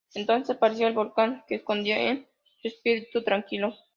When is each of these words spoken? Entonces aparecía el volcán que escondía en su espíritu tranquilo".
Entonces 0.15 0.55
aparecía 0.55 0.87
el 0.87 0.95
volcán 0.95 1.43
que 1.47 1.53
escondía 1.55 1.99
en 2.09 2.27
su 2.59 2.69
espíritu 2.69 3.23
tranquilo". 3.23 3.75